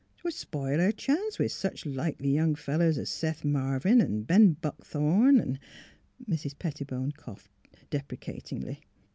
[0.17, 5.39] 'Twould sp'ile her chance with sech likely young fellers as Seth Marvin an' Ben Buckthorn
[5.39, 5.59] an'"
[6.27, 6.57] Mrs.
[6.57, 7.51] Pettibone coughed,
[7.91, 8.81] deprecatingly.